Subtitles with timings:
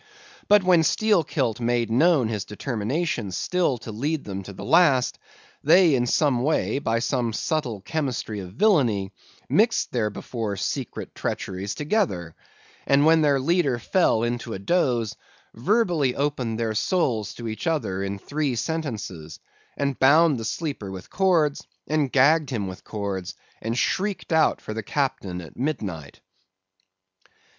[0.47, 5.19] But when Steelkilt made known his determination still to lead them to the last,
[5.63, 9.11] they in some way, by some subtle chemistry of villany,
[9.47, 12.33] mixed their before secret treacheries together;
[12.87, 15.15] and when their leader fell into a doze,
[15.53, 19.39] verbally opened their souls to each other in three sentences;
[19.77, 24.73] and bound the sleeper with cords, and gagged him with cords; and shrieked out for
[24.73, 26.21] the Captain at midnight.